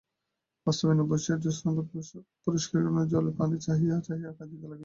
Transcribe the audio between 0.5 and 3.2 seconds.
বাতায়নে বসিয়া জ্যোৎস্নাসুপ্ত পুষ্করিণীর